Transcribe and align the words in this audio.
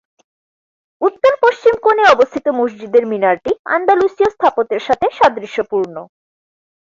উত্তর-পশ্চিম 1.01 1.73
কোণে 1.83 2.03
অবস্থিত 2.05 2.45
মসজিদের 2.59 3.03
মিনারটি 3.11 3.51
আন্দালুসীয় 3.75 4.29
স্থাপত্যের 4.29 4.81
সাথে 4.87 5.07
সাদৃশ্যপূর্ণ। 5.17 5.95